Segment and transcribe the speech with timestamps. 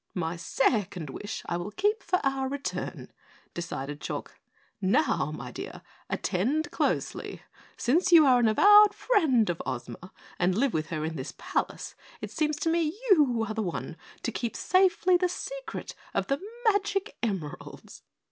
[0.15, 3.11] "My second wish I will keep for our return,"
[3.53, 4.39] decided Chalk.
[4.81, 7.43] "Now, my dear, attend closely.
[7.77, 11.93] Since you are the avowed friend of Ozma and live with her in this palace,
[12.19, 16.41] it seems to me you are the one to keep safely the secret of the
[16.65, 18.01] magic emeralds."